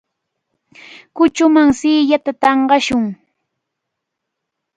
Kuchuman 1.15 1.69
siillata 1.79 2.31
tanqashun. 2.41 3.05